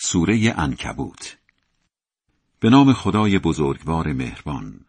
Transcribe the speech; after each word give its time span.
سوره 0.00 0.54
انکبوت 0.56 1.38
به 2.60 2.70
نام 2.70 2.92
خدای 2.92 3.38
بزرگوار 3.38 4.12
مهربان 4.12 4.80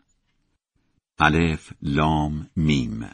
الف 1.19 1.73
لام 1.81 2.49
میم 2.55 3.09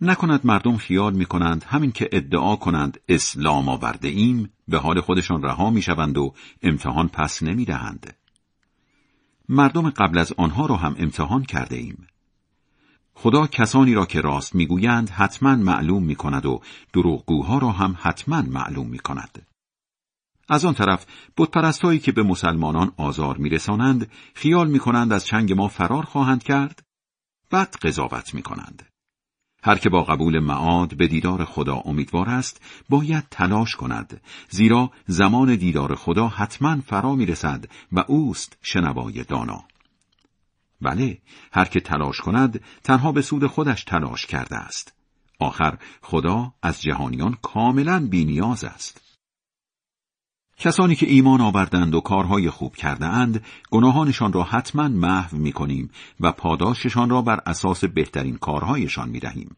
نکند 0.00 0.46
مردم 0.46 0.76
خیال 0.76 1.14
می 1.14 1.26
کنند 1.26 1.64
همین 1.64 1.92
که 1.92 2.08
ادعا 2.12 2.56
کنند 2.56 3.00
اسلام 3.08 3.68
آورده 3.68 4.08
ایم 4.08 4.52
به 4.68 4.78
حال 4.78 5.00
خودشان 5.00 5.42
رها 5.42 5.70
می 5.70 5.82
شوند 5.82 6.18
و 6.18 6.34
امتحان 6.62 7.08
پس 7.08 7.42
نمی 7.42 7.64
دهند. 7.64 8.16
مردم 9.48 9.90
قبل 9.90 10.18
از 10.18 10.32
آنها 10.32 10.66
را 10.66 10.76
هم 10.76 10.96
امتحان 10.98 11.44
کرده 11.44 11.76
ایم. 11.76 12.06
خدا 13.14 13.46
کسانی 13.46 13.94
را 13.94 14.06
که 14.06 14.20
راست 14.20 14.54
می‌گویند 14.54 15.10
حتما 15.10 15.56
معلوم 15.56 16.02
می 16.02 16.14
کند 16.14 16.46
و 16.46 16.60
دروغگوها 16.92 17.58
را 17.58 17.72
هم 17.72 17.96
حتما 18.00 18.42
معلوم 18.42 18.86
می 18.86 18.98
کند. 18.98 19.45
از 20.48 20.64
آن 20.64 20.74
طرف 20.74 21.06
بتپرستهایی 21.36 21.98
که 21.98 22.12
به 22.12 22.22
مسلمانان 22.22 22.92
آزار 22.96 23.36
میرسانند 23.36 24.10
خیال 24.34 24.68
می‌کنند 24.68 25.12
از 25.12 25.26
چنگ 25.26 25.52
ما 25.52 25.68
فرار 25.68 26.02
خواهند 26.02 26.42
کرد 26.42 26.82
بعد 27.50 27.76
قضاوت 27.82 28.34
می‌کنند. 28.34 28.82
هر 29.62 29.78
که 29.78 29.88
با 29.88 30.02
قبول 30.02 30.38
معاد 30.38 30.96
به 30.96 31.06
دیدار 31.06 31.44
خدا 31.44 31.76
امیدوار 31.76 32.28
است 32.28 32.60
باید 32.88 33.24
تلاش 33.30 33.76
کند 33.76 34.20
زیرا 34.50 34.90
زمان 35.06 35.56
دیدار 35.56 35.94
خدا 35.94 36.28
حتما 36.28 36.80
فرا 36.80 37.14
می‌رسد 37.14 37.64
و 37.92 38.04
اوست 38.08 38.58
شنوای 38.62 39.24
دانا. 39.24 39.64
بله 40.80 41.18
هر 41.52 41.64
که 41.64 41.80
تلاش 41.80 42.20
کند 42.20 42.60
تنها 42.84 43.12
به 43.12 43.22
سود 43.22 43.46
خودش 43.46 43.84
تلاش 43.84 44.26
کرده 44.26 44.56
است. 44.56 44.92
آخر 45.38 45.78
خدا 46.02 46.52
از 46.62 46.82
جهانیان 46.82 47.36
کاملا 47.42 48.06
بینیاز 48.06 48.64
است. 48.64 49.05
کسانی 50.58 50.94
که 50.94 51.06
ایمان 51.06 51.40
آوردند 51.40 51.94
و 51.94 52.00
کارهای 52.00 52.50
خوب 52.50 52.76
کرده 52.76 53.06
اند 53.06 53.44
گناهانشان 53.70 54.32
را 54.32 54.42
حتما 54.42 54.88
محو 54.88 55.36
می 55.36 55.52
کنیم 55.52 55.90
و 56.20 56.32
پاداششان 56.32 57.10
را 57.10 57.22
بر 57.22 57.40
اساس 57.46 57.84
بهترین 57.84 58.36
کارهایشان 58.36 59.08
می 59.08 59.20
دهیم. 59.20 59.56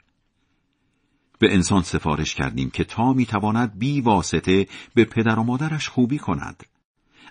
به 1.39 1.55
انسان 1.55 1.83
سفارش 1.83 2.35
کردیم 2.35 2.71
که 2.71 2.85
تا 2.85 3.13
می 3.13 3.27
تواند 3.27 3.79
بی 3.79 4.01
واسطه 4.01 4.67
به 4.95 5.05
پدر 5.05 5.39
و 5.39 5.43
مادرش 5.43 5.89
خوبی 5.89 6.19
کند. 6.19 6.63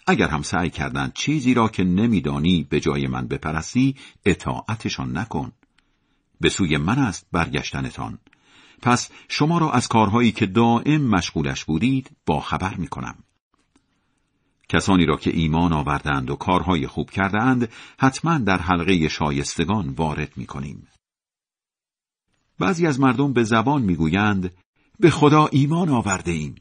اگر 0.08 0.28
هم 0.28 0.42
سعی 0.42 0.70
کردند 0.70 1.14
چیزی 1.14 1.54
را 1.54 1.68
که 1.68 1.84
نمیدانی 1.84 2.68
به 2.70 2.80
جای 2.80 3.08
من 3.08 3.28
بپرستی 3.28 3.96
اطاعتشان 4.26 5.18
نکن. 5.18 5.52
به 6.42 6.50
سوی 6.50 6.78
من 6.78 7.00
است 7.00 7.28
برگشتنتان. 7.32 8.20
پس 8.82 9.10
شما 9.28 9.58
را 9.58 9.72
از 9.72 9.88
کارهایی 9.88 10.32
که 10.32 10.46
دائم 10.46 11.02
مشغولش 11.02 11.66
بودید 11.66 12.12
با 12.26 12.40
خبر 12.40 12.76
می 12.76 12.88
کنم. 12.88 13.16
کسانی 14.70 15.06
را 15.06 15.18
که 15.18 15.36
ایمان 15.36 15.74
آوردند 15.74 16.30
و 16.30 16.36
کارهای 16.36 16.88
خوب 16.88 17.10
کردهاند 17.10 17.70
حتما 18.00 18.38
در 18.38 18.58
حلقه 18.58 19.08
شایستگان 19.08 19.90
وارد 19.90 20.34
می 20.36 20.46
کنیم. 20.46 20.88
بعضی 22.60 22.88
از 22.88 23.00
مردم 23.00 23.34
به 23.34 23.44
زبان 23.44 23.82
می‌گویند 23.82 24.54
به 25.00 25.10
خدا 25.10 25.48
ایمان 25.48 25.90
آورده 25.90 26.32
ایم. 26.32 26.56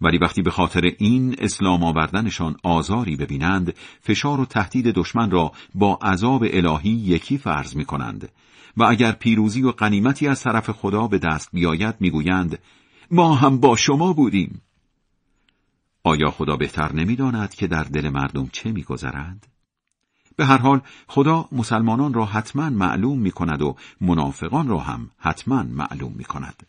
ولی 0.00 0.18
وقتی 0.18 0.42
به 0.42 0.50
خاطر 0.50 0.80
این 0.98 1.36
اسلام 1.38 1.84
آوردنشان 1.84 2.56
آزاری 2.62 3.16
ببینند 3.16 3.74
فشار 4.00 4.40
و 4.40 4.44
تهدید 4.44 4.86
دشمن 4.86 5.30
را 5.30 5.52
با 5.74 5.98
عذاب 6.02 6.44
الهی 6.50 6.90
یکی 6.90 7.38
فرض 7.38 7.76
می 7.76 7.84
کنند 7.84 8.28
و 8.76 8.84
اگر 8.84 9.12
پیروزی 9.12 9.62
و 9.62 9.70
قنیمتی 9.70 10.28
از 10.28 10.42
طرف 10.42 10.70
خدا 10.70 11.06
به 11.06 11.18
دست 11.18 11.48
بیاید 11.52 11.94
می‌گویند 12.00 12.58
ما 13.10 13.34
هم 13.34 13.60
با 13.60 13.76
شما 13.76 14.12
بودیم 14.12 14.62
آیا 16.04 16.30
خدا 16.30 16.56
بهتر 16.56 16.92
نمی‌داند 16.92 17.54
که 17.54 17.66
در 17.66 17.84
دل 17.84 18.08
مردم 18.08 18.48
چه 18.52 18.72
میگذرد؟ 18.72 19.46
به 20.36 20.46
هر 20.46 20.58
حال 20.58 20.80
خدا 21.08 21.48
مسلمانان 21.52 22.14
را 22.14 22.24
حتما 22.24 22.70
معلوم 22.70 23.18
می 23.18 23.30
کند 23.30 23.62
و 23.62 23.76
منافقان 24.00 24.68
را 24.68 24.78
هم 24.78 25.10
حتما 25.18 25.62
معلوم 25.62 26.12
می 26.12 26.24
کند. 26.24 26.66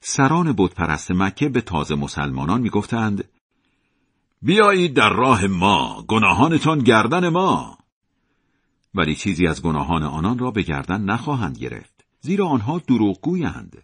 سران 0.00 0.54
بتپرست 0.58 1.10
مکه 1.10 1.48
به 1.48 1.60
تازه 1.60 1.94
مسلمانان 1.94 2.60
می 2.60 2.70
گفتند 2.70 3.24
بیایید 4.42 4.94
در 4.94 5.10
راه 5.10 5.46
ما 5.46 6.04
گناهانتان 6.08 6.78
گردن 6.78 7.28
ما 7.28 7.78
ولی 8.94 9.14
چیزی 9.14 9.46
از 9.46 9.62
گناهان 9.62 10.02
آنان 10.02 10.38
را 10.38 10.50
به 10.50 10.62
گردن 10.62 11.00
نخواهند 11.00 11.58
گرفت 11.58 12.04
زیرا 12.20 12.46
آنها 12.46 12.78
دروغگویند 12.78 13.82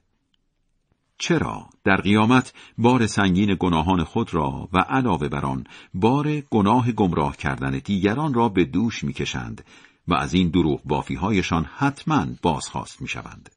چرا 1.19 1.67
در 1.85 1.97
قیامت 1.97 2.53
بار 2.79 3.07
سنگین 3.07 3.57
گناهان 3.61 4.05
خود 4.05 4.35
را 4.35 4.69
و 4.73 4.79
علاوه 4.79 5.29
بر 5.29 5.47
آن 5.47 5.65
بار 5.95 6.41
گناه 6.41 6.93
گمراه 6.93 7.37
کردن 7.37 7.79
دیگران 7.85 8.35
را 8.35 8.49
به 8.49 8.65
دوش 8.65 9.05
می‌کشند 9.05 9.65
و 10.09 10.15
از 10.15 10.35
این 10.35 10.49
دروغ 10.49 10.83
بافیهایشان 10.85 11.65
حتما 11.65 12.27
بازخواست 12.43 13.03
می‌شوند. 13.03 13.51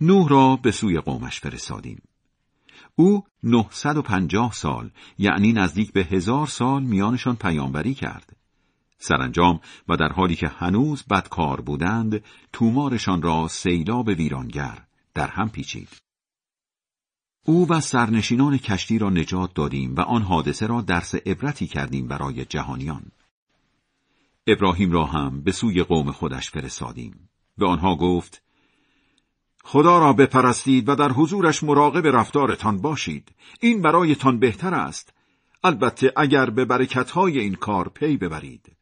نوح 0.00 0.28
را 0.28 0.56
به 0.56 0.70
سوی 0.70 1.00
قومش 1.00 1.40
فرستادیم. 1.40 2.02
او 2.96 3.24
950 3.42 4.52
سال 4.52 4.90
یعنی 5.18 5.52
نزدیک 5.52 5.92
به 5.92 6.04
هزار 6.04 6.46
سال 6.46 6.82
میانشان 6.82 7.36
پیامبری 7.36 7.94
کرد. 7.94 8.36
سرانجام 8.98 9.60
و 9.88 9.96
در 9.96 10.12
حالی 10.12 10.36
که 10.36 10.48
هنوز 10.48 11.04
بدکار 11.10 11.60
بودند 11.60 12.24
تومارشان 12.52 13.22
را 13.22 13.48
سیلاب 13.48 14.08
ویرانگر 14.08 14.78
در 15.14 15.26
هم 15.26 15.50
پیچید. 15.50 15.88
او 17.44 17.68
و 17.68 17.80
سرنشینان 17.80 18.58
کشتی 18.58 18.98
را 18.98 19.10
نجات 19.10 19.54
دادیم 19.54 19.94
و 19.94 20.00
آن 20.00 20.22
حادثه 20.22 20.66
را 20.66 20.80
درس 20.80 21.14
عبرتی 21.14 21.66
کردیم 21.66 22.08
برای 22.08 22.44
جهانیان. 22.44 23.02
ابراهیم 24.46 24.92
را 24.92 25.04
هم 25.04 25.40
به 25.40 25.52
سوی 25.52 25.82
قوم 25.82 26.12
خودش 26.12 26.50
فرستادیم. 26.50 27.28
به 27.58 27.66
آنها 27.66 27.96
گفت 27.96 28.42
خدا 29.64 29.98
را 29.98 30.12
بپرستید 30.12 30.88
و 30.88 30.94
در 30.94 31.12
حضورش 31.12 31.62
مراقب 31.62 32.06
رفتارتان 32.06 32.80
باشید. 32.80 33.32
این 33.60 33.82
برایتان 33.82 34.38
بهتر 34.38 34.74
است. 34.74 35.12
البته 35.64 36.12
اگر 36.16 36.50
به 36.50 36.64
برکتهای 36.64 37.38
این 37.38 37.54
کار 37.54 37.88
پی 37.88 38.16
ببرید. 38.16 38.76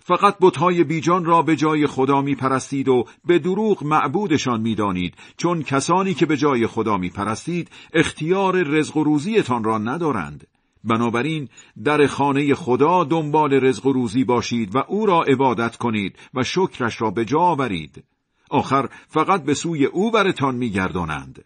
فقط 0.00 0.36
بتهای 0.40 0.84
بیجان 0.84 1.24
را 1.24 1.42
به 1.42 1.56
جای 1.56 1.86
خدا 1.86 2.22
می 2.22 2.34
پرستید 2.34 2.88
و 2.88 3.04
به 3.24 3.38
دروغ 3.38 3.84
معبودشان 3.84 4.60
می 4.60 4.74
دانید 4.74 5.14
چون 5.36 5.62
کسانی 5.62 6.14
که 6.14 6.26
به 6.26 6.36
جای 6.36 6.66
خدا 6.66 6.96
می 6.96 7.10
پرستید 7.10 7.70
اختیار 7.92 8.62
رزق 8.62 8.96
و 8.96 9.04
روزیتان 9.04 9.64
را 9.64 9.78
ندارند. 9.78 10.46
بنابراین 10.84 11.48
در 11.84 12.06
خانه 12.06 12.54
خدا 12.54 13.04
دنبال 13.04 13.52
رزق 13.52 13.86
و 13.86 13.92
روزی 13.92 14.24
باشید 14.24 14.74
و 14.74 14.78
او 14.78 15.06
را 15.06 15.22
عبادت 15.22 15.76
کنید 15.76 16.16
و 16.34 16.44
شکرش 16.44 17.02
را 17.02 17.10
به 17.10 17.24
جا 17.24 17.40
آورید. 17.40 18.04
آخر 18.50 18.88
فقط 19.08 19.44
به 19.44 19.54
سوی 19.54 19.84
او 19.84 20.10
برتان 20.10 20.54
میگردانند. 20.54 21.44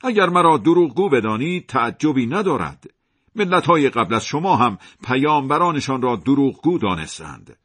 اگر 0.00 0.28
مرا 0.28 0.58
دروغگو 0.58 1.08
بدانید 1.08 1.66
تعجبی 1.66 2.26
ندارد. 2.26 2.90
های 3.66 3.90
قبل 3.90 4.14
از 4.14 4.24
شما 4.24 4.56
هم 4.56 4.78
پیامبرانشان 5.04 6.02
را 6.02 6.16
دروغگو 6.16 6.78
دانستند. 6.78 7.56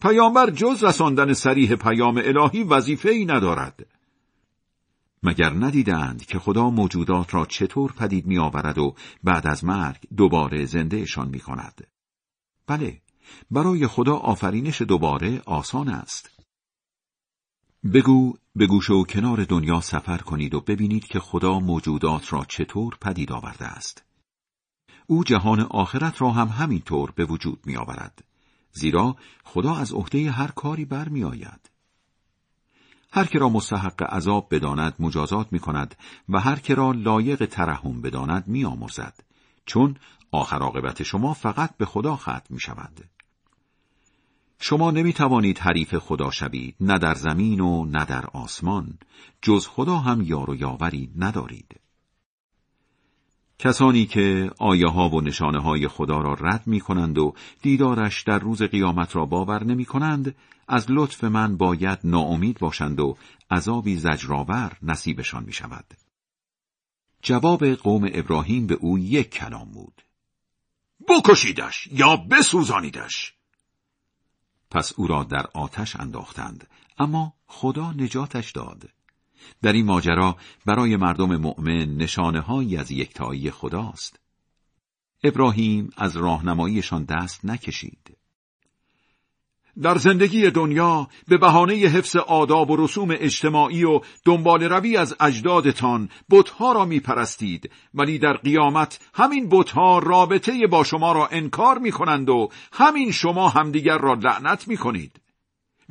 پیامبر 0.00 0.50
جز 0.50 0.84
رساندن 0.84 1.32
سریح 1.32 1.74
پیام 1.74 2.20
الهی 2.24 2.62
وظیفه 2.62 3.10
ای 3.10 3.24
ندارد. 3.24 3.86
مگر 5.22 5.50
ندیدند 5.50 6.26
که 6.26 6.38
خدا 6.38 6.70
موجودات 6.70 7.34
را 7.34 7.46
چطور 7.46 7.92
پدید 7.92 8.26
می 8.26 8.38
آورد 8.38 8.78
و 8.78 8.94
بعد 9.24 9.46
از 9.46 9.64
مرگ 9.64 10.00
دوباره 10.16 10.64
زندهشان 10.64 11.28
می 11.28 11.40
کند؟ 11.40 11.86
بله، 12.66 13.00
برای 13.50 13.86
خدا 13.86 14.16
آفرینش 14.16 14.82
دوباره 14.82 15.42
آسان 15.46 15.88
است. 15.88 16.30
بگو 17.94 18.34
به 18.56 18.66
گوش 18.66 18.90
و 18.90 19.04
کنار 19.04 19.44
دنیا 19.44 19.80
سفر 19.80 20.18
کنید 20.18 20.54
و 20.54 20.60
ببینید 20.60 21.06
که 21.06 21.20
خدا 21.20 21.58
موجودات 21.58 22.32
را 22.32 22.44
چطور 22.48 22.96
پدید 23.00 23.32
آورده 23.32 23.64
است. 23.64 24.04
او 25.06 25.24
جهان 25.24 25.60
آخرت 25.60 26.22
را 26.22 26.30
هم 26.30 26.48
همینطور 26.48 27.10
به 27.10 27.24
وجود 27.24 27.60
می 27.66 27.76
آورد. 27.76 28.24
زیرا 28.72 29.16
خدا 29.44 29.76
از 29.76 29.92
عهده 29.92 30.30
هر 30.30 30.48
کاری 30.48 30.88
می 31.10 31.24
آید. 31.24 31.70
هر 33.12 33.24
که 33.24 33.38
را 33.38 33.48
مستحق 33.48 34.02
عذاب 34.02 34.48
بداند 34.50 34.94
مجازات 34.98 35.52
می 35.52 35.58
کند 35.58 35.94
و 36.28 36.40
هر 36.40 36.56
که 36.56 36.74
را 36.74 36.92
لایق 36.92 37.46
ترحم 37.46 38.00
بداند 38.00 38.48
می 38.48 38.64
آمرزد. 38.64 39.20
چون 39.66 39.96
آخر 40.30 40.58
عاقبت 40.58 41.02
شما 41.02 41.34
فقط 41.34 41.76
به 41.76 41.84
خدا 41.84 42.16
ختم 42.16 42.46
می 42.50 42.60
شود. 42.60 43.00
شما 44.58 44.90
نمی 44.90 45.12
توانید 45.12 45.58
حریف 45.58 45.94
خدا 45.94 46.30
شوید 46.30 46.76
نه 46.80 46.98
در 46.98 47.14
زمین 47.14 47.60
و 47.60 47.84
نه 47.84 48.04
در 48.04 48.26
آسمان 48.26 48.98
جز 49.42 49.66
خدا 49.66 49.98
هم 49.98 50.22
یار 50.22 50.50
و 50.50 50.54
یاوری 50.54 51.12
ندارید. 51.16 51.80
کسانی 53.58 54.06
که 54.06 54.50
آیه 54.58 54.88
ها 54.88 55.08
و 55.08 55.20
نشانه 55.20 55.58
های 55.62 55.88
خدا 55.88 56.20
را 56.20 56.34
رد 56.34 56.66
می 56.66 56.80
کنند 56.80 57.18
و 57.18 57.34
دیدارش 57.62 58.22
در 58.22 58.38
روز 58.38 58.62
قیامت 58.62 59.16
را 59.16 59.26
باور 59.26 59.64
نمی 59.64 59.84
کنند 59.84 60.36
از 60.68 60.86
لطف 60.88 61.24
من 61.24 61.56
باید 61.56 61.98
ناامید 62.04 62.58
باشند 62.58 63.00
و 63.00 63.16
عذابی 63.50 63.96
زجرآور 63.96 64.76
نصیبشان 64.82 65.44
می 65.44 65.52
شود. 65.52 65.84
جواب 67.22 67.66
قوم 67.66 68.08
ابراهیم 68.12 68.66
به 68.66 68.74
او 68.74 68.98
یک 68.98 69.30
کلام 69.30 69.70
بود. 69.70 70.02
بکشیدش 71.08 71.88
یا 71.92 72.16
بسوزانیدش. 72.16 73.34
پس 74.70 74.92
او 74.96 75.06
را 75.06 75.24
در 75.24 75.46
آتش 75.54 75.96
انداختند 75.96 76.66
اما 76.98 77.34
خدا 77.46 77.92
نجاتش 77.92 78.50
داد. 78.50 78.88
در 79.62 79.72
این 79.72 79.86
ماجرا 79.86 80.36
برای 80.66 80.96
مردم 80.96 81.36
مؤمن 81.36 81.96
نشانه 81.96 82.78
از 82.80 82.90
یکتایی 82.90 83.50
خداست 83.50 84.20
ابراهیم 85.24 85.90
از 85.96 86.16
راهنماییشان 86.16 87.04
دست 87.04 87.44
نکشید 87.44 88.16
در 89.82 89.98
زندگی 89.98 90.50
دنیا 90.50 91.08
به 91.28 91.38
بهانه 91.38 91.74
حفظ 91.74 92.16
آداب 92.16 92.70
و 92.70 92.76
رسوم 92.76 93.08
اجتماعی 93.10 93.84
و 93.84 94.00
دنبال 94.24 94.62
روی 94.62 94.96
از 94.96 95.16
اجدادتان 95.20 96.08
بتها 96.30 96.72
را 96.72 96.84
می 96.84 97.00
پرستید 97.00 97.70
ولی 97.94 98.18
در 98.18 98.32
قیامت 98.32 99.00
همین 99.14 99.48
بتها 99.48 99.98
رابطه 99.98 100.66
با 100.66 100.84
شما 100.84 101.12
را 101.12 101.26
انکار 101.26 101.78
می 101.78 101.92
کنند 101.92 102.28
و 102.28 102.48
همین 102.72 103.12
شما 103.12 103.48
همدیگر 103.48 103.98
را 103.98 104.14
لعنت 104.14 104.68
می 104.68 104.76
کنید. 104.76 105.20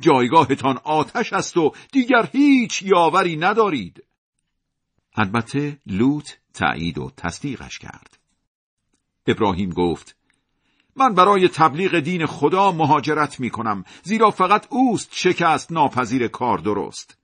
جایگاهتان 0.00 0.78
آتش 0.84 1.32
است 1.32 1.56
و 1.56 1.72
دیگر 1.92 2.28
هیچ 2.32 2.82
یاوری 2.82 3.36
ندارید. 3.36 4.04
البته 5.14 5.78
لوط 5.86 6.30
تایید 6.54 6.98
و 6.98 7.10
تصدیقش 7.16 7.78
کرد. 7.78 8.18
ابراهیم 9.26 9.70
گفت 9.70 10.16
من 10.96 11.14
برای 11.14 11.48
تبلیغ 11.48 11.98
دین 11.98 12.26
خدا 12.26 12.72
مهاجرت 12.72 13.40
می 13.40 13.50
کنم 13.50 13.84
زیرا 14.02 14.30
فقط 14.30 14.66
اوست 14.70 15.08
شکست 15.12 15.72
ناپذیر 15.72 16.28
کار 16.28 16.58
درست. 16.58 17.18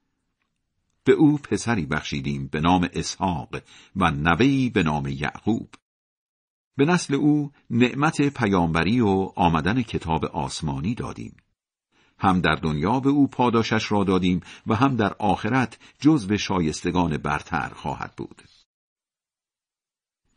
به 1.04 1.12
او 1.12 1.38
پسری 1.38 1.86
بخشیدیم 1.86 2.46
به 2.46 2.60
نام 2.60 2.88
اسحاق 2.92 3.48
و 3.96 4.10
نوهی 4.10 4.70
به 4.70 4.82
نام 4.82 5.06
یعقوب. 5.06 5.74
به 6.76 6.84
نسل 6.84 7.14
او 7.14 7.52
نعمت 7.70 8.22
پیامبری 8.22 9.00
و 9.00 9.32
آمدن 9.36 9.82
کتاب 9.82 10.24
آسمانی 10.24 10.94
دادیم. 10.94 11.36
هم 12.20 12.40
در 12.40 12.54
دنیا 12.54 13.00
به 13.00 13.10
او 13.10 13.28
پاداشش 13.28 13.92
را 13.92 14.04
دادیم 14.04 14.40
و 14.66 14.74
هم 14.74 14.96
در 14.96 15.14
آخرت 15.18 15.78
جزو 16.00 16.36
شایستگان 16.36 17.16
برتر 17.16 17.68
خواهد 17.68 18.14
بود. 18.16 18.42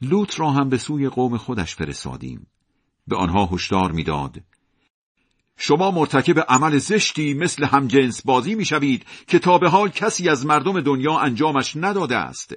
لوط 0.01 0.39
را 0.39 0.51
هم 0.51 0.69
به 0.69 0.77
سوی 0.77 1.09
قوم 1.09 1.37
خودش 1.37 1.75
فرستادیم. 1.75 2.47
به 3.07 3.15
آنها 3.15 3.45
هشدار 3.45 3.91
می‌داد. 3.91 4.41
شما 5.57 5.91
مرتکب 5.91 6.39
عمل 6.39 6.77
زشتی 6.77 7.33
مثل 7.33 7.65
همجنس 7.65 8.21
بازی 8.25 8.55
می‌شوید 8.55 9.05
که 9.27 9.39
تا 9.39 9.57
به 9.57 9.69
حال 9.69 9.89
کسی 9.89 10.29
از 10.29 10.45
مردم 10.45 10.81
دنیا 10.81 11.17
انجامش 11.17 11.75
نداده 11.75 12.17
است. 12.17 12.55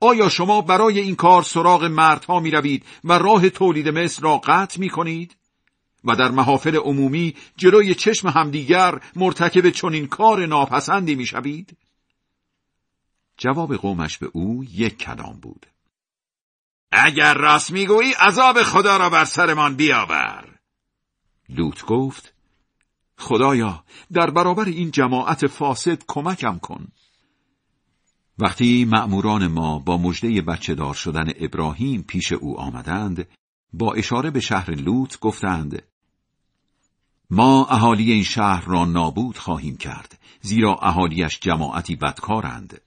آیا 0.00 0.28
شما 0.28 0.60
برای 0.60 1.00
این 1.00 1.14
کار 1.14 1.42
سراغ 1.42 1.84
مردها 1.84 2.40
می 2.40 2.50
روید 2.50 2.86
و 3.04 3.12
راه 3.12 3.50
تولید 3.50 3.88
مثل 3.88 4.22
را 4.22 4.38
قطع 4.38 4.80
می 4.80 4.88
کنید؟ 4.88 5.36
و 6.04 6.16
در 6.16 6.30
محافل 6.30 6.76
عمومی 6.76 7.34
جلوی 7.56 7.94
چشم 7.94 8.28
همدیگر 8.28 9.00
مرتکب 9.16 9.70
چنین 9.70 10.06
کار 10.06 10.46
ناپسندی 10.46 11.14
می 11.14 11.26
شوید؟ 11.26 11.76
جواب 13.38 13.76
قومش 13.76 14.18
به 14.18 14.30
او 14.32 14.64
یک 14.64 14.98
کلام 14.98 15.40
بود. 15.40 15.66
اگر 16.92 17.34
راست 17.34 17.70
می‌گویی 17.70 18.12
عذاب 18.12 18.62
خدا 18.62 18.96
را 18.96 19.10
بر 19.10 19.24
سرمان 19.24 19.76
بیاور. 19.76 20.58
لوط 21.48 21.84
گفت 21.84 22.34
خدایا 23.18 23.84
در 24.12 24.30
برابر 24.30 24.64
این 24.64 24.90
جماعت 24.90 25.46
فاسد 25.46 26.02
کمکم 26.08 26.58
کن. 26.58 26.88
وقتی 28.38 28.84
مأموران 28.84 29.46
ما 29.46 29.78
با 29.78 29.98
مژده 29.98 30.42
بچه 30.42 30.74
دار 30.74 30.94
شدن 30.94 31.32
ابراهیم 31.40 32.02
پیش 32.02 32.32
او 32.32 32.60
آمدند 32.60 33.28
با 33.72 33.94
اشاره 33.94 34.30
به 34.30 34.40
شهر 34.40 34.70
لوط 34.70 35.18
گفتند 35.18 35.82
ما 37.34 37.66
اهالی 37.66 38.12
این 38.12 38.22
شهر 38.22 38.64
را 38.64 38.84
نابود 38.84 39.38
خواهیم 39.38 39.76
کرد 39.76 40.18
زیرا 40.40 40.74
اهالیش 40.74 41.40
جماعتی 41.40 41.96
بدکارند. 41.96 42.80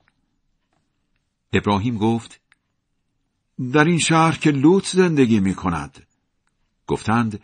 ابراهیم 1.53 1.97
گفت 1.97 2.39
در 3.73 3.85
این 3.85 3.99
شهر 3.99 4.37
که 4.37 4.51
لوط 4.51 4.87
زندگی 4.87 5.39
می 5.39 5.55
کند 5.55 6.07
گفتند 6.87 7.39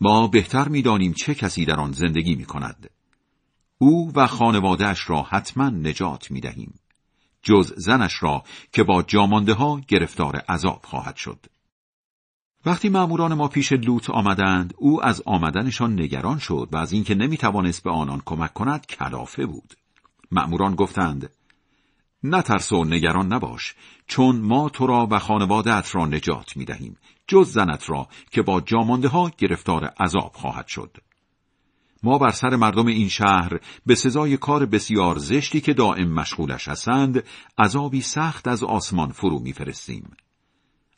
ما 0.00 0.26
بهتر 0.26 0.68
می‌دانیم 0.68 1.12
چه 1.12 1.34
کسی 1.34 1.64
در 1.64 1.80
آن 1.80 1.92
زندگی 1.92 2.34
می 2.34 2.44
کند 2.44 2.90
او 3.78 4.12
و 4.14 4.26
خانوادهش 4.26 5.10
را 5.10 5.22
حتما 5.22 5.68
نجات 5.68 6.30
می 6.30 6.40
دهیم 6.40 6.74
جز 7.42 7.72
زنش 7.76 8.22
را 8.22 8.44
که 8.72 8.82
با 8.82 9.02
جامانده 9.02 9.54
ها 9.54 9.80
گرفتار 9.88 10.36
عذاب 10.36 10.80
خواهد 10.84 11.16
شد. 11.16 11.46
وقتی 12.68 12.88
ماموران 12.88 13.34
ما 13.34 13.48
پیش 13.48 13.72
لوط 13.72 14.10
آمدند 14.10 14.74
او 14.76 15.04
از 15.04 15.22
آمدنشان 15.26 16.00
نگران 16.00 16.38
شد 16.38 16.68
و 16.72 16.76
از 16.76 16.92
اینکه 16.92 17.14
نمی‌توانست 17.14 17.82
به 17.82 17.90
آنان 17.90 18.22
کمک 18.24 18.52
کند 18.52 18.86
کلافه 18.86 19.46
بود. 19.46 19.74
مأموران 20.30 20.74
گفتند 20.74 21.30
نترس 22.22 22.72
و 22.72 22.84
نگران 22.84 23.32
نباش 23.32 23.74
چون 24.06 24.40
ما 24.40 24.68
تو 24.68 24.86
را 24.86 25.08
و 25.10 25.18
خانوادت 25.18 25.94
را 25.94 26.06
نجات 26.06 26.56
می 26.56 26.64
دهیم 26.64 26.96
جز 27.26 27.52
زنت 27.52 27.90
را 27.90 28.08
که 28.30 28.42
با 28.42 28.60
جامانده 28.60 29.08
ها 29.08 29.30
گرفتار 29.38 29.84
عذاب 29.84 30.32
خواهد 30.34 30.66
شد. 30.66 30.96
ما 32.02 32.18
بر 32.18 32.30
سر 32.30 32.56
مردم 32.56 32.86
این 32.86 33.08
شهر 33.08 33.60
به 33.86 33.94
سزای 33.94 34.36
کار 34.36 34.66
بسیار 34.66 35.18
زشتی 35.18 35.60
که 35.60 35.74
دائم 35.74 36.12
مشغولش 36.12 36.68
هستند 36.68 37.22
عذابی 37.58 38.00
سخت 38.00 38.48
از 38.48 38.64
آسمان 38.64 39.08
فرو 39.12 39.38
میفرستیم. 39.38 40.10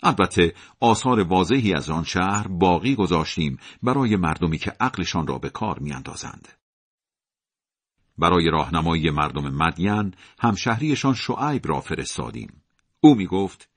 البته 0.02 0.55
آثار 0.81 1.20
واضحی 1.20 1.75
از 1.75 1.91
آن 1.91 2.05
شهر 2.05 2.49
باقی 2.49 2.94
گذاشتیم 2.94 3.58
برای 3.82 4.17
مردمی 4.17 4.58
که 4.58 4.73
عقلشان 4.81 5.26
را 5.26 5.38
به 5.38 5.50
کار 5.50 5.79
میاندازند. 5.79 6.49
برای 8.19 8.50
راهنمایی 8.50 9.11
مردم 9.11 9.49
مدین 9.55 10.14
همشهریشان 10.38 11.14
شعیب 11.14 11.69
را 11.69 11.81
فرستادیم. 11.81 12.62
او 13.00 13.14
می 13.14 13.26
گفت 13.26 13.69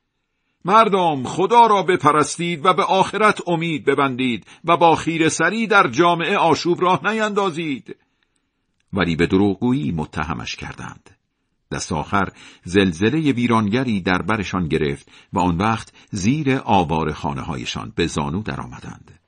مردم 0.66 1.24
خدا 1.24 1.68
را 1.68 1.84
بپرستید 1.84 2.66
و 2.66 2.74
به 2.74 2.84
آخرت 2.84 3.42
امید 3.48 3.86
ببندید 3.86 4.48
و 4.64 4.78
با 4.78 4.96
خیر 4.96 5.30
سری 5.30 5.68
در 5.68 5.88
جامعه 5.88 6.38
آشوب 6.38 6.82
راه 6.82 7.12
نیندازید. 7.12 7.96
ولی 8.94 9.16
به 9.16 9.28
دروغگویی 9.28 9.92
متهمش 9.92 10.56
کردند. 10.56 11.10
دست 11.74 11.92
آخر 11.92 12.30
زلزله 12.64 13.32
ویرانگری 13.32 14.02
در 14.02 14.22
برشان 14.22 14.68
گرفت 14.68 15.12
و 15.34 15.40
آن 15.40 15.58
وقت 15.58 15.94
زیر 16.12 16.62
آوار 16.66 17.14
خانه 17.14 17.42
هایشان 17.42 17.94
به 17.96 18.08
زانو 18.08 18.42
درآمدند. 18.42 19.20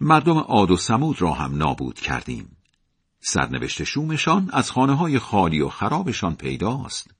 مردم 0.00 0.38
عاد 0.38 0.70
و 0.70 0.76
سمود 0.76 1.22
را 1.22 1.32
هم 1.32 1.56
نابود 1.56 2.00
کردیم. 2.00 2.56
سرنوشت 3.20 3.84
شومشان 3.84 4.50
از 4.52 4.70
خانه 4.70 4.94
های 4.94 5.18
خالی 5.18 5.60
و 5.60 5.68
خرابشان 5.68 6.34
پیداست. 6.34 7.10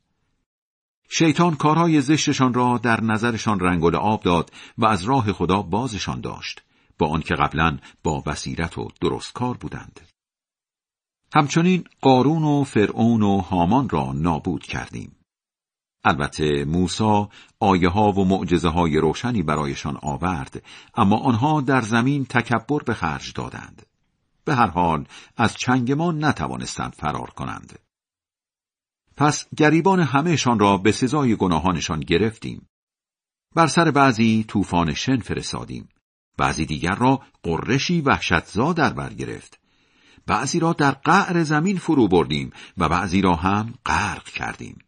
شیطان 1.11 1.55
کارهای 1.55 2.01
زشتشان 2.01 2.55
را 2.55 2.79
در 2.83 3.01
نظرشان 3.01 3.61
رنگ 3.61 3.85
و 3.85 3.97
آب 3.97 4.23
داد 4.23 4.53
و 4.79 4.87
از 4.87 5.05
راه 5.05 5.33
خدا 5.33 5.63
بازشان 5.63 6.21
داشت 6.21 6.63
با 6.99 7.09
آنکه 7.09 7.35
قبلا 7.35 7.79
با 8.03 8.21
بصیرت 8.21 8.79
و 8.79 8.89
درست 9.01 9.33
کار 9.33 9.57
بودند. 9.57 10.01
همچنین 11.35 11.85
قارون 12.01 12.45
و 12.45 12.65
فرعون 12.65 13.23
و 13.23 13.39
هامان 13.39 13.89
را 13.89 14.13
نابود 14.13 14.63
کردیم. 14.63 15.17
البته 16.05 16.65
موسا 16.65 17.29
آیه 17.61 17.89
ها 17.89 18.13
و 18.13 18.25
معجزه 18.25 18.69
های 18.69 18.97
روشنی 18.97 19.43
برایشان 19.43 19.99
آورد 20.03 20.63
اما 20.95 21.17
آنها 21.17 21.61
در 21.61 21.81
زمین 21.81 22.25
تکبر 22.25 22.79
به 22.87 22.95
خرج 22.95 23.33
دادند. 23.35 23.87
به 24.45 24.55
هر 24.55 24.67
حال 24.67 25.07
از 25.37 25.55
چنگ 25.55 25.93
ما 25.93 26.13
نتوانستند 26.13 26.93
فرار 26.93 27.31
کنند. 27.31 27.79
پس 29.17 29.47
گریبان 29.57 30.01
همهشان 30.01 30.59
را 30.59 30.77
به 30.77 30.93
سزای 30.93 31.37
گناهانشان 31.37 32.01
گرفتیم. 32.01 32.69
بر 33.55 33.67
سر 33.67 33.91
بعضی 33.91 34.45
طوفان 34.49 34.95
شن 34.95 35.17
فرستادیم. 35.17 35.89
بعضی 36.37 36.67
دیگر 36.67 36.95
را 36.95 37.23
قرشی 37.43 38.01
وحشتزا 38.01 38.73
در 38.73 38.93
بر 38.93 39.13
گرفت. 39.13 39.61
بعضی 40.29 40.61
را 40.61 40.73
در 40.73 40.91
قعر 40.91 41.43
زمین 41.43 41.79
فرو 41.79 42.09
بردیم 42.09 42.51
و 42.79 42.89
بعضی 42.89 43.21
را 43.21 43.35
هم 43.35 43.75
غرق 43.87 44.25
کردیم. 44.25 44.79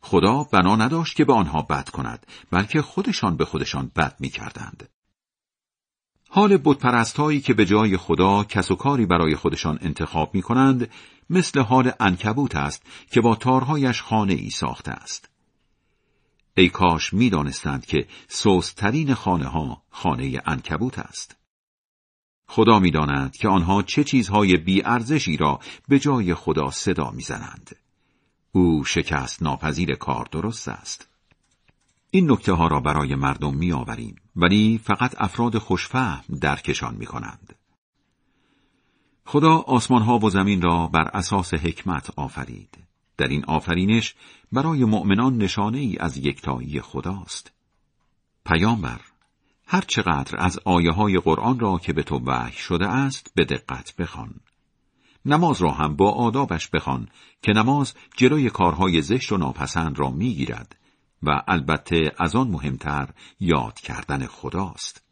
خدا 0.00 0.44
بنا 0.44 0.76
نداشت 0.76 1.16
که 1.16 1.24
به 1.24 1.32
آنها 1.32 1.62
بد 1.62 1.88
کند 1.88 2.26
بلکه 2.50 2.82
خودشان 2.82 3.36
به 3.36 3.44
خودشان 3.44 3.90
بد 3.96 4.16
می 4.20 4.28
کردند. 4.28 4.88
حال 6.30 6.58
بتپرست 6.64 7.16
که 7.44 7.54
به 7.54 7.64
جای 7.64 7.96
خدا 7.96 8.44
کس 8.44 8.70
و 8.70 8.76
کاری 8.76 9.06
برای 9.06 9.36
خودشان 9.36 9.78
انتخاب 9.80 10.34
می 10.34 10.42
کنند 10.42 10.90
مثل 11.30 11.60
حال 11.60 11.92
انکبوت 12.00 12.56
است 12.56 12.82
که 13.10 13.20
با 13.20 13.34
تارهایش 13.34 14.02
خانه 14.02 14.32
ای 14.32 14.50
ساخته 14.50 14.90
است. 14.90 15.28
ای 16.56 16.68
کاش 16.68 17.12
می 17.12 17.30
دانستند 17.30 17.86
که 17.86 18.06
سوسترین 18.28 19.14
خانه 19.14 19.46
ها 19.46 19.82
خانه 19.90 20.40
انکبوت 20.46 20.98
است. 20.98 21.35
خدا 22.48 22.78
می‌داند 22.78 23.36
که 23.36 23.48
آنها 23.48 23.82
چه 23.82 24.04
چیزهای 24.04 24.56
بیارزشی 24.56 25.36
را 25.36 25.60
به 25.88 25.98
جای 25.98 26.34
خدا 26.34 26.70
صدا 26.70 27.10
می‌زنند. 27.10 27.76
او 28.52 28.84
شکست 28.84 29.42
ناپذیر 29.42 29.94
کار 29.94 30.28
درست 30.32 30.68
است. 30.68 31.08
این 32.10 32.30
نکته 32.30 32.52
ها 32.52 32.66
را 32.66 32.80
برای 32.80 33.14
مردم 33.14 33.54
می 33.54 33.72
آوریم 33.72 34.16
ولی 34.36 34.80
فقط 34.84 35.14
افراد 35.18 35.58
خوشفهم 35.58 36.24
درکشان 36.40 36.94
می 36.94 37.06
کنند. 37.06 37.54
خدا 39.24 39.56
آسمان 39.56 40.02
ها 40.02 40.18
و 40.18 40.30
زمین 40.30 40.62
را 40.62 40.86
بر 40.86 41.08
اساس 41.14 41.54
حکمت 41.54 42.10
آفرید. 42.16 42.78
در 43.16 43.28
این 43.28 43.44
آفرینش 43.44 44.14
برای 44.52 44.84
مؤمنان 44.84 45.36
نشانه 45.36 45.78
ای 45.78 45.96
از 46.00 46.16
یکتایی 46.16 46.80
خداست. 46.80 47.52
پیامبر 48.46 49.00
هر 49.66 49.80
چقدر 49.80 50.44
از 50.44 50.58
آیه 50.64 50.90
های 50.90 51.18
قرآن 51.18 51.58
را 51.58 51.78
که 51.78 51.92
به 51.92 52.02
تو 52.02 52.18
وحی 52.18 52.52
شده 52.52 52.88
است 52.88 53.30
به 53.34 53.44
دقت 53.44 53.96
بخوان. 53.96 54.34
نماز 55.24 55.62
را 55.62 55.70
هم 55.70 55.96
با 55.96 56.12
آدابش 56.12 56.68
بخوان 56.68 57.08
که 57.42 57.52
نماز 57.52 57.94
جلوی 58.16 58.50
کارهای 58.50 59.02
زشت 59.02 59.32
و 59.32 59.36
ناپسند 59.36 59.98
را 59.98 60.10
می‌گیرد 60.10 60.76
و 61.22 61.42
البته 61.48 62.12
از 62.18 62.36
آن 62.36 62.48
مهمتر 62.48 63.08
یاد 63.40 63.74
کردن 63.74 64.26
خداست. 64.26 65.02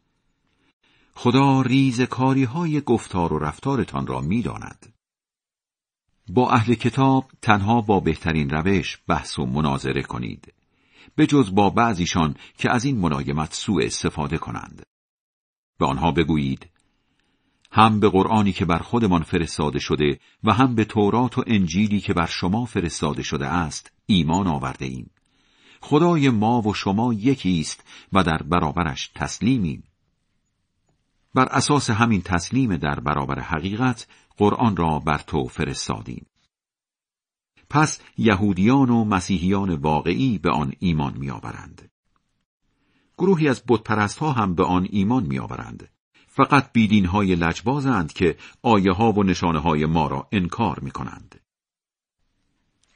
خدا 1.13 1.61
ریز 1.61 2.01
کاری 2.01 2.43
های 2.43 2.81
گفتار 2.81 3.33
و 3.33 3.39
رفتارتان 3.39 4.07
را 4.07 4.21
می‌داند. 4.21 4.93
با 6.27 6.49
اهل 6.49 6.73
کتاب 6.73 7.31
تنها 7.41 7.81
با 7.81 7.99
بهترین 7.99 8.49
روش 8.49 8.99
بحث 9.07 9.39
و 9.39 9.45
مناظره 9.45 10.01
کنید. 10.03 10.53
به 11.15 11.27
جز 11.27 11.55
با 11.55 11.69
بعضیشان 11.69 12.35
که 12.57 12.71
از 12.71 12.85
این 12.85 12.97
ملایمت 12.97 13.53
سوء 13.53 13.83
استفاده 13.85 14.37
کنند. 14.37 14.83
به 15.79 15.85
آنها 15.85 16.11
بگویید 16.11 16.69
هم 17.71 17.99
به 17.99 18.09
قرآنی 18.09 18.53
که 18.53 18.65
بر 18.65 18.79
خودمان 18.79 19.23
فرستاده 19.23 19.79
شده 19.79 20.19
و 20.43 20.53
هم 20.53 20.75
به 20.75 20.85
تورات 20.85 21.37
و 21.37 21.43
انجیلی 21.47 21.99
که 21.99 22.13
بر 22.13 22.25
شما 22.25 22.65
فرستاده 22.65 23.23
شده 23.23 23.47
است 23.47 23.91
ایمان 24.05 24.47
آورده 24.47 24.85
ایم. 24.85 25.09
خدای 25.81 26.29
ما 26.29 26.61
و 26.61 26.73
شما 26.73 27.13
یکی 27.13 27.59
است 27.59 27.83
و 28.13 28.23
در 28.23 28.37
برابرش 28.37 29.11
تسلیمیم. 29.15 29.83
بر 31.33 31.45
اساس 31.45 31.89
همین 31.89 32.21
تسلیم 32.21 32.77
در 32.77 32.99
برابر 32.99 33.39
حقیقت 33.39 34.07
قرآن 34.37 34.77
را 34.77 34.99
بر 34.99 35.17
تو 35.17 35.47
فرستادیم. 35.47 36.25
پس 37.69 37.99
یهودیان 38.17 38.89
و 38.89 39.05
مسیحیان 39.05 39.75
واقعی 39.75 40.37
به 40.37 40.51
آن 40.51 40.73
ایمان 40.79 41.13
میآورند. 41.17 41.91
گروهی 43.17 43.47
از 43.47 43.63
بتپرست 43.67 44.17
ها 44.17 44.31
هم 44.31 44.55
به 44.55 44.63
آن 44.63 44.87
ایمان 44.89 45.23
میآورند. 45.23 45.89
فقط 46.27 46.71
بیدین 46.73 47.05
های 47.05 47.35
لجبازند 47.35 48.13
که 48.13 48.37
آیه 48.61 48.91
ها 48.91 49.11
و 49.11 49.23
نشانه 49.23 49.59
های 49.59 49.85
ما 49.85 50.07
را 50.07 50.27
انکار 50.31 50.79
می 50.79 50.91
کنند. 50.91 51.41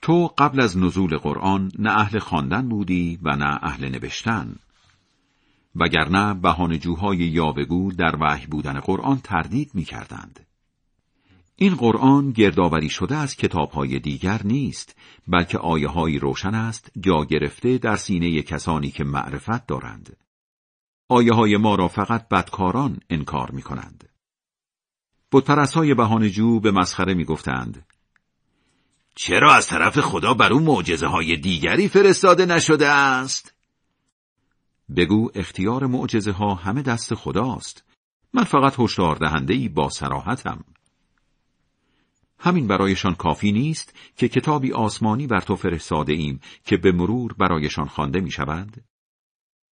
تو 0.01 0.27
قبل 0.37 0.61
از 0.61 0.77
نزول 0.77 1.17
قرآن 1.17 1.71
نه 1.79 1.89
اهل 1.89 2.19
خواندن 2.19 2.69
بودی 2.69 3.19
و 3.23 3.35
نه 3.35 3.59
اهل 3.61 3.89
نوشتن 3.89 4.55
وگرنه 5.75 6.33
بهانه‌جوهای 6.33 7.17
یاوهگو 7.17 7.91
در 7.91 8.15
وحی 8.21 8.45
بودن 8.45 8.79
قرآن 8.79 9.19
تردید 9.23 9.71
می 9.73 9.83
کردند. 9.83 10.48
این 11.61 11.75
قرآن 11.75 12.31
گردآوری 12.31 12.89
شده 12.89 13.15
از 13.15 13.35
کتابهای 13.35 13.99
دیگر 13.99 14.41
نیست 14.43 14.95
بلکه 15.27 15.57
آیه 15.57 16.19
روشن 16.19 16.55
است 16.55 16.91
جا 16.99 17.25
گرفته 17.25 17.77
در 17.77 17.95
سینه 17.95 18.41
کسانی 18.41 18.91
که 18.91 19.03
معرفت 19.03 19.67
دارند. 19.67 20.17
آیه 21.09 21.33
های 21.33 21.57
ما 21.57 21.75
را 21.75 21.87
فقط 21.87 22.29
بدکاران 22.29 22.99
انکار 23.09 23.51
می 23.51 23.61
کنند 23.61 24.09
بودپرست 25.31 25.73
های 25.73 25.93
بهانجو 25.93 26.59
به 26.59 26.71
مسخره 26.71 27.13
می 27.13 27.25
گفتند 27.25 27.85
چرا 29.15 29.53
از 29.53 29.67
طرف 29.67 29.99
خدا 29.99 30.33
بر 30.33 30.53
او 30.53 30.59
معجزه 30.59 31.07
های 31.07 31.37
دیگری 31.37 31.87
فرستاده 31.87 32.45
نشده 32.45 32.87
است؟ 32.87 33.53
بگو 34.95 35.31
اختیار 35.35 35.85
معجزه 35.85 36.31
ها 36.31 36.53
همه 36.53 36.81
دست 36.81 37.15
خداست. 37.15 37.83
من 38.33 38.43
فقط 38.43 38.79
هشدار 38.79 39.15
دهنده 39.15 39.53
ای 39.53 39.69
با 39.69 39.89
سراحتم 39.89 40.63
همین 42.39 42.67
برایشان 42.67 43.15
کافی 43.15 43.51
نیست 43.51 43.93
که 44.15 44.27
کتابی 44.27 44.73
آسمانی 44.73 45.27
بر 45.27 45.39
تو 45.39 45.55
فرستاده 45.55 46.13
ایم 46.13 46.39
که 46.65 46.77
به 46.77 46.91
مرور 46.91 47.33
برایشان 47.33 47.87
خوانده 47.87 48.19
می 48.19 48.31
شود؟ 48.31 48.83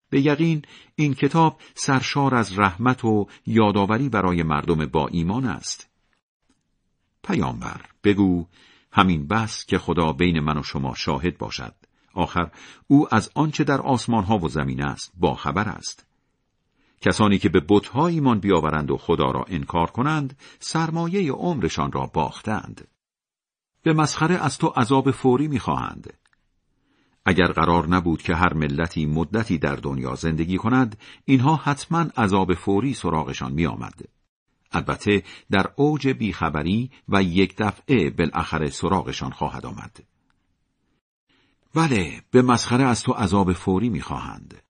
به 0.09 0.21
یقین 0.21 0.61
این 0.95 1.13
کتاب 1.13 1.59
سرشار 1.75 2.35
از 2.35 2.59
رحمت 2.59 3.05
و 3.05 3.27
یادآوری 3.45 4.09
برای 4.09 4.43
مردم 4.43 4.85
با 4.85 5.07
ایمان 5.07 5.45
است. 5.45 5.89
پیامبر 7.23 7.81
بگو 8.03 8.45
همین 8.91 9.27
بس 9.27 9.65
که 9.65 9.77
خدا 9.77 10.13
بین 10.13 10.39
من 10.39 10.57
و 10.57 10.63
شما 10.63 10.95
شاهد 10.95 11.37
باشد. 11.37 11.73
آخر 12.13 12.51
او 12.87 13.15
از 13.15 13.31
آنچه 13.35 13.63
در 13.63 13.81
آسمان 13.81 14.23
ها 14.23 14.37
و 14.37 14.49
زمین 14.49 14.83
است 14.83 15.13
با 15.17 15.35
خبر 15.35 15.69
است. 15.69 16.06
کسانی 17.01 17.37
که 17.37 17.49
به 17.49 17.61
بتها 17.69 18.07
ایمان 18.07 18.39
بیاورند 18.39 18.91
و 18.91 18.97
خدا 18.97 19.31
را 19.31 19.45
انکار 19.47 19.91
کنند 19.91 20.37
سرمایه 20.59 21.31
عمرشان 21.31 21.91
را 21.91 22.05
باختند. 22.05 22.87
به 23.83 23.93
مسخره 23.93 24.35
از 24.35 24.57
تو 24.57 24.67
عذاب 24.67 25.11
فوری 25.11 25.47
می‌خواهند. 25.47 26.13
اگر 27.25 27.47
قرار 27.47 27.87
نبود 27.87 28.21
که 28.21 28.35
هر 28.35 28.53
ملتی 28.53 29.05
مدتی 29.05 29.57
در 29.57 29.75
دنیا 29.75 30.15
زندگی 30.15 30.57
کند 30.57 30.97
اینها 31.25 31.55
حتما 31.55 32.05
عذاب 32.17 32.53
فوری 32.53 32.93
سراغشان 32.93 33.53
میآمد. 33.53 34.01
البته 34.71 35.23
در 35.51 35.71
اوج 35.75 36.07
بیخبری 36.07 36.91
و 37.09 37.23
یک 37.23 37.55
دفعه 37.57 38.09
بالاخره 38.09 38.69
سراغشان 38.69 39.31
خواهد 39.31 39.65
آمد. 39.65 40.03
بله 41.73 42.21
به 42.31 42.41
مسخره 42.41 42.83
از 42.83 43.03
تو 43.03 43.11
عذاب 43.11 43.53
فوری 43.53 43.89
می‌خواهند. 43.89 44.66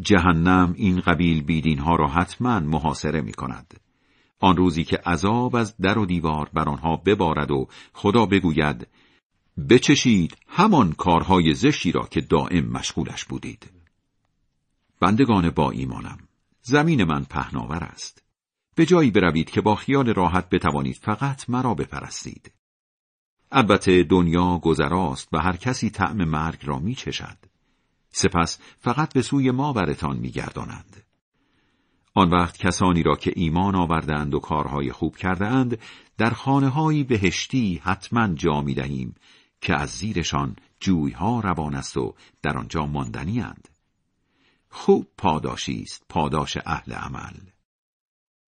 جهنم 0.00 0.74
این 0.76 1.00
قبیل 1.00 1.42
بیدین 1.42 1.78
ها 1.78 1.96
را 1.96 2.08
حتما 2.08 2.60
محاصره 2.60 3.20
می 3.20 3.32
کند. 3.32 3.80
آن 4.40 4.56
روزی 4.56 4.84
که 4.84 4.96
عذاب 4.96 5.56
از 5.56 5.76
در 5.76 5.98
و 5.98 6.06
دیوار 6.06 6.50
بر 6.52 6.68
آنها 6.68 6.96
ببارد 6.96 7.50
و 7.50 7.68
خدا 7.92 8.26
بگوید 8.26 8.86
بچشید 9.70 10.36
همان 10.48 10.92
کارهای 10.92 11.54
زشتی 11.54 11.92
را 11.92 12.06
که 12.10 12.20
دائم 12.20 12.66
مشغولش 12.66 13.24
بودید. 13.24 13.70
بندگان 15.00 15.50
با 15.50 15.70
ایمانم 15.70 16.18
زمین 16.62 17.04
من 17.04 17.24
پهناور 17.24 17.84
است. 17.84 18.22
به 18.74 18.86
جایی 18.86 19.10
بروید 19.10 19.50
که 19.50 19.60
با 19.60 19.74
خیال 19.74 20.14
راحت 20.14 20.48
بتوانید 20.48 20.96
فقط 20.96 21.50
مرا 21.50 21.74
بپرستید. 21.74 22.52
البته 23.52 24.02
دنیا 24.02 24.58
گذراست 24.58 25.28
و 25.32 25.38
هر 25.38 25.56
کسی 25.56 25.90
طعم 25.90 26.24
مرگ 26.24 26.60
را 26.62 26.78
می 26.78 26.94
چشد. 26.94 27.53
سپس 28.16 28.58
فقط 28.78 29.12
به 29.12 29.22
سوی 29.22 29.50
ما 29.50 29.72
برتان 29.72 30.16
میگردانند. 30.16 31.02
آن 32.14 32.30
وقت 32.30 32.58
کسانی 32.58 33.02
را 33.02 33.16
که 33.16 33.32
ایمان 33.36 33.74
آوردند 33.74 34.34
و 34.34 34.38
کارهای 34.38 34.92
خوب 34.92 35.16
کرده 35.16 35.46
اند 35.46 35.78
در 36.18 36.30
خانه 36.30 36.68
هایی 36.68 37.04
بهشتی 37.04 37.80
حتما 37.84 38.34
جا 38.34 38.60
می 38.60 38.74
دهیم 38.74 39.14
که 39.60 39.74
از 39.74 39.90
زیرشان 39.90 40.56
جویها 40.80 41.40
روان 41.40 41.74
است 41.74 41.96
و 41.96 42.14
در 42.42 42.58
آنجا 42.58 42.86
ماندنی 42.86 43.40
اند. 43.40 43.68
خوب 44.68 45.06
پاداشی 45.18 45.82
است 45.82 46.04
پاداش 46.08 46.56
اهل 46.66 46.92
عمل. 46.92 47.34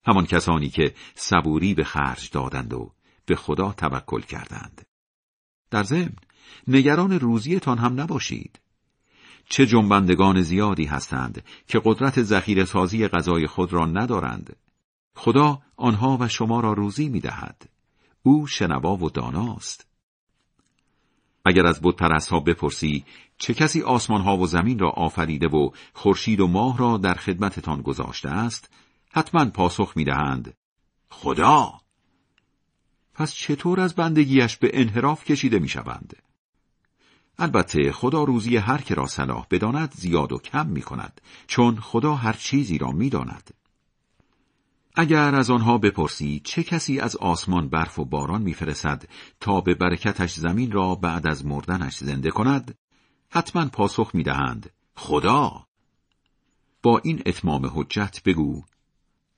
همان 0.06 0.26
کسانی 0.26 0.68
که 0.68 0.94
صبوری 1.14 1.74
به 1.74 1.84
خرج 1.84 2.30
دادند 2.30 2.74
و 2.74 2.92
به 3.26 3.36
خدا 3.36 3.72
توکل 3.72 4.20
کردند. 4.20 4.86
در 5.70 5.82
ضمن 5.82 6.16
نگران 6.68 7.12
روزیتان 7.12 7.78
هم 7.78 8.00
نباشید. 8.00 8.60
چه 9.48 9.66
جنبندگان 9.66 10.42
زیادی 10.42 10.84
هستند 10.84 11.44
که 11.68 11.80
قدرت 11.84 12.22
ذخیره 12.22 12.64
سازی 12.64 13.08
غذای 13.08 13.46
خود 13.46 13.72
را 13.72 13.86
ندارند. 13.86 14.56
خدا 15.14 15.58
آنها 15.76 16.16
و 16.20 16.28
شما 16.28 16.60
را 16.60 16.72
روزی 16.72 17.08
می 17.08 17.20
دهد. 17.20 17.70
او 18.22 18.46
شنوا 18.46 18.96
و 18.96 19.10
داناست. 19.10 19.86
اگر 21.44 21.66
از 21.66 21.80
بود 21.80 22.00
ها 22.30 22.40
بپرسی 22.40 23.04
چه 23.38 23.54
کسی 23.54 23.82
آسمان 23.82 24.20
ها 24.20 24.36
و 24.36 24.46
زمین 24.46 24.78
را 24.78 24.90
آفریده 24.90 25.48
و 25.48 25.70
خورشید 25.92 26.40
و 26.40 26.46
ماه 26.46 26.78
را 26.78 26.96
در 26.96 27.14
خدمتتان 27.14 27.82
گذاشته 27.82 28.28
است 28.30 28.70
حتما 29.12 29.44
پاسخ 29.44 29.92
می 29.96 30.04
دهند. 30.04 30.54
خدا 31.10 31.72
پس 33.14 33.34
چطور 33.34 33.80
از 33.80 33.94
بندگیش 33.94 34.56
به 34.56 34.70
انحراف 34.72 35.24
کشیده 35.24 35.58
می 35.58 35.68
شوند؟ 35.68 36.25
البته 37.38 37.92
خدا 37.92 38.24
روزی 38.24 38.56
هر 38.56 38.80
که 38.80 38.94
را 38.94 39.06
صلاح 39.06 39.46
بداند 39.50 39.94
زیاد 39.94 40.32
و 40.32 40.38
کم 40.38 40.66
می 40.66 40.82
کند 40.82 41.20
چون 41.46 41.80
خدا 41.80 42.14
هر 42.14 42.32
چیزی 42.32 42.78
را 42.78 42.90
می 42.90 43.10
داند. 43.10 43.50
اگر 44.94 45.34
از 45.34 45.50
آنها 45.50 45.78
بپرسی 45.78 46.40
چه 46.44 46.62
کسی 46.62 47.00
از 47.00 47.16
آسمان 47.16 47.68
برف 47.68 47.98
و 47.98 48.04
باران 48.04 48.42
میفرستد 48.42 49.08
تا 49.40 49.60
به 49.60 49.74
برکتش 49.74 50.34
زمین 50.34 50.72
را 50.72 50.94
بعد 50.94 51.26
از 51.26 51.46
مردنش 51.46 51.96
زنده 51.96 52.30
کند 52.30 52.78
حتما 53.30 53.66
پاسخ 53.66 54.10
می‌دهند 54.14 54.70
خدا 54.96 55.66
با 56.82 57.00
این 57.04 57.22
اتمام 57.26 57.70
حجت 57.74 58.22
بگو 58.24 58.64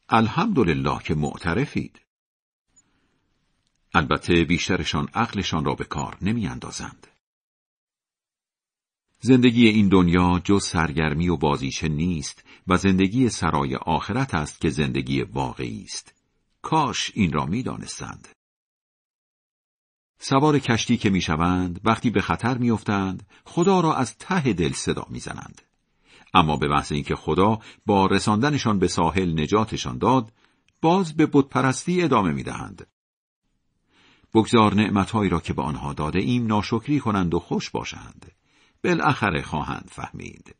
الحمدلله 0.08 0.98
که 0.98 1.14
معترفید 1.14 2.00
البته 3.94 4.44
بیشترشان 4.44 5.08
عقلشان 5.14 5.64
را 5.64 5.74
به 5.74 5.84
کار 5.84 6.16
نمی 6.22 6.46
اندازند. 6.46 7.06
زندگی 9.20 9.68
این 9.68 9.88
دنیا 9.88 10.40
جز 10.44 10.64
سرگرمی 10.64 11.28
و 11.28 11.36
بازیچه 11.36 11.88
نیست 11.88 12.44
و 12.68 12.76
زندگی 12.76 13.28
سرای 13.28 13.76
آخرت 13.76 14.34
است 14.34 14.60
که 14.60 14.70
زندگی 14.70 15.22
واقعی 15.22 15.82
است. 15.84 16.14
کاش 16.62 17.12
این 17.14 17.32
را 17.32 17.46
می 17.46 17.62
دانستند. 17.62 18.28
سوار 20.18 20.58
کشتی 20.58 20.96
که 20.96 21.10
می‌شوند 21.10 21.80
وقتی 21.84 22.10
به 22.10 22.20
خطر 22.20 22.58
میافتند 22.58 23.26
خدا 23.44 23.80
را 23.80 23.94
از 23.94 24.16
ته 24.18 24.52
دل 24.52 24.72
صدا 24.72 25.06
می‌زنند 25.10 25.62
اما 26.34 26.56
به 26.56 26.68
محض 26.68 26.92
اینکه 26.92 27.16
خدا 27.16 27.58
با 27.86 28.06
رساندنشان 28.06 28.78
به 28.78 28.88
ساحل 28.88 29.40
نجاتشان 29.40 29.98
داد 29.98 30.32
باز 30.80 31.16
به 31.16 31.26
بتپرستی 31.26 32.02
ادامه 32.02 32.32
می‌دهند 32.32 32.86
بگذار 34.34 34.74
نعمتهایی 34.74 35.30
را 35.30 35.40
که 35.40 35.52
به 35.52 35.62
آنها 35.62 35.92
داده 35.92 36.18
ایم 36.18 36.46
ناشکری 36.46 37.00
کنند 37.00 37.34
و 37.34 37.38
خوش 37.38 37.70
باشند 37.70 38.32
بالاخره 38.84 39.42
خواهند 39.42 39.90
فهمید 39.92 40.54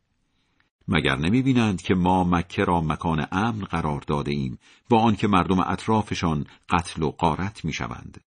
مگر 0.89 1.17
نمی 1.17 1.43
بینند 1.43 1.83
که 1.83 1.95
ما 1.95 2.25
مکه 2.25 2.65
را 2.65 2.81
مکان 2.81 3.27
امن 3.33 3.65
قرار 3.65 4.01
داده 4.01 4.31
ایم 4.31 4.59
با 4.89 5.01
آنکه 5.01 5.29
مردم 5.29 5.61
اطرافشان 5.61 6.47
قتل 6.69 7.03
و 7.03 7.11
غارت 7.11 7.65
می 7.65 7.73
شوند. 7.73 8.21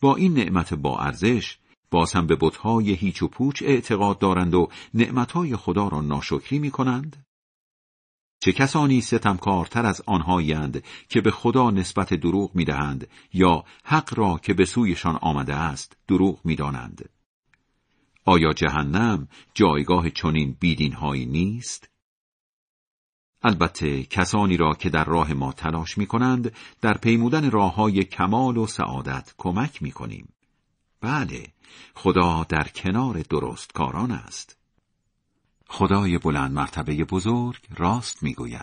با 0.00 0.16
این 0.16 0.34
نعمت 0.34 0.74
با 0.74 0.98
ارزش 0.98 1.58
باز 1.90 2.12
هم 2.12 2.26
به 2.26 2.36
بتهای 2.40 2.92
هیچ 2.92 3.22
و 3.22 3.28
پوچ 3.28 3.62
اعتقاد 3.62 4.18
دارند 4.18 4.54
و 4.54 4.68
نعمتهای 4.94 5.56
خدا 5.56 5.88
را 5.88 6.00
ناشکری 6.00 6.58
می 6.58 6.70
کنند؟ 6.70 7.26
چه 8.40 8.52
کسانی 8.52 9.00
ستمکارتر 9.00 9.86
از 9.86 10.02
آنهایند 10.06 10.84
که 11.08 11.20
به 11.20 11.30
خدا 11.30 11.70
نسبت 11.70 12.14
دروغ 12.14 12.54
می 12.54 12.64
دهند 12.64 13.08
یا 13.32 13.64
حق 13.84 14.18
را 14.18 14.40
که 14.42 14.54
به 14.54 14.64
سویشان 14.64 15.16
آمده 15.16 15.54
است 15.54 15.96
دروغ 16.08 16.40
می 16.44 16.56
دانند؟ 16.56 17.15
آیا 18.28 18.52
جهنم 18.52 19.28
جایگاه 19.54 20.10
چنین 20.10 20.56
بیدینهایی 20.60 21.26
نیست؟ 21.26 21.88
البته 23.42 24.02
کسانی 24.02 24.56
را 24.56 24.74
که 24.74 24.90
در 24.90 25.04
راه 25.04 25.32
ما 25.32 25.52
تلاش 25.52 25.98
می 25.98 26.06
کنند 26.06 26.52
در 26.80 26.98
پیمودن 26.98 27.50
راه 27.50 27.74
های 27.74 28.04
کمال 28.04 28.56
و 28.56 28.66
سعادت 28.66 29.34
کمک 29.38 29.82
می 29.82 29.92
کنیم. 29.92 30.28
بله، 31.00 31.46
خدا 31.94 32.46
در 32.48 32.68
کنار 32.68 33.20
درست 33.20 33.72
کاران 33.72 34.10
است. 34.10 34.56
خدای 35.68 36.18
بلند 36.18 36.52
مرتبه 36.52 37.04
بزرگ 37.04 37.60
راست 37.76 38.22
می 38.22 38.34
گوید. 38.34 38.54